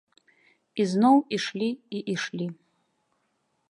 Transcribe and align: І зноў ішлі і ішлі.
І 0.83 0.87
зноў 0.93 1.15
ішлі 1.39 1.69
і 1.99 2.05
ішлі. 2.17 2.47